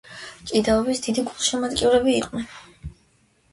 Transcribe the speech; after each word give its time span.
ჭიდაობის 0.51 1.01
დიდი 1.09 1.27
გულშემატკივრები 1.29 2.17
იყვნენ. 2.23 2.51